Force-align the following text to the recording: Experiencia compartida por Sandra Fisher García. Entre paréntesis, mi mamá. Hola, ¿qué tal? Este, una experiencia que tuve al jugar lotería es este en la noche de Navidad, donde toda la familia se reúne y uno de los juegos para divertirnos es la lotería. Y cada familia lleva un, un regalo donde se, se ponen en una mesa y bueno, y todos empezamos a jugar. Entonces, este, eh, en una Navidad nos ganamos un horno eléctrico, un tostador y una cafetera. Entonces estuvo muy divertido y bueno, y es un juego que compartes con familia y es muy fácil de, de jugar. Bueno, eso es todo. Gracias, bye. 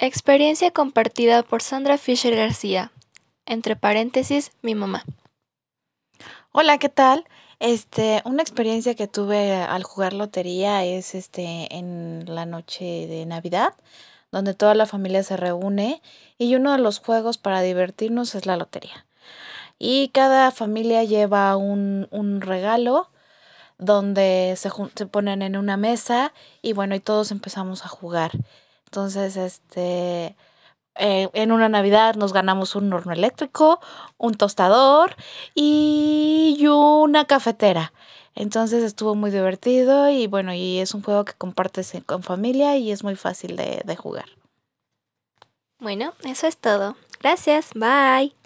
Experiencia 0.00 0.70
compartida 0.70 1.42
por 1.42 1.60
Sandra 1.60 1.98
Fisher 1.98 2.36
García. 2.36 2.92
Entre 3.46 3.74
paréntesis, 3.74 4.52
mi 4.62 4.76
mamá. 4.76 5.02
Hola, 6.52 6.78
¿qué 6.78 6.88
tal? 6.88 7.26
Este, 7.58 8.22
una 8.24 8.42
experiencia 8.42 8.94
que 8.94 9.08
tuve 9.08 9.54
al 9.54 9.82
jugar 9.82 10.12
lotería 10.12 10.84
es 10.84 11.16
este 11.16 11.74
en 11.74 12.22
la 12.28 12.46
noche 12.46 13.08
de 13.08 13.26
Navidad, 13.26 13.74
donde 14.30 14.54
toda 14.54 14.76
la 14.76 14.86
familia 14.86 15.24
se 15.24 15.36
reúne 15.36 16.00
y 16.38 16.54
uno 16.54 16.70
de 16.70 16.78
los 16.78 17.00
juegos 17.00 17.36
para 17.36 17.60
divertirnos 17.60 18.36
es 18.36 18.46
la 18.46 18.56
lotería. 18.56 19.04
Y 19.80 20.10
cada 20.10 20.52
familia 20.52 21.02
lleva 21.02 21.56
un, 21.56 22.06
un 22.12 22.40
regalo 22.40 23.10
donde 23.78 24.54
se, 24.56 24.70
se 24.94 25.06
ponen 25.06 25.42
en 25.42 25.56
una 25.56 25.76
mesa 25.76 26.32
y 26.62 26.72
bueno, 26.72 26.94
y 26.94 27.00
todos 27.00 27.32
empezamos 27.32 27.84
a 27.84 27.88
jugar. 27.88 28.30
Entonces, 28.88 29.36
este, 29.36 30.34
eh, 30.94 31.28
en 31.34 31.52
una 31.52 31.68
Navidad 31.68 32.14
nos 32.14 32.32
ganamos 32.32 32.74
un 32.74 32.90
horno 32.90 33.12
eléctrico, 33.12 33.80
un 34.16 34.34
tostador 34.34 35.14
y 35.54 36.64
una 36.66 37.26
cafetera. 37.26 37.92
Entonces 38.34 38.82
estuvo 38.82 39.14
muy 39.14 39.30
divertido 39.30 40.08
y 40.08 40.26
bueno, 40.26 40.54
y 40.54 40.78
es 40.78 40.94
un 40.94 41.02
juego 41.02 41.26
que 41.26 41.34
compartes 41.34 41.92
con 42.06 42.22
familia 42.22 42.78
y 42.78 42.90
es 42.90 43.04
muy 43.04 43.14
fácil 43.14 43.56
de, 43.56 43.82
de 43.84 43.96
jugar. 43.96 44.30
Bueno, 45.80 46.14
eso 46.24 46.46
es 46.46 46.56
todo. 46.56 46.96
Gracias, 47.20 47.72
bye. 47.74 48.37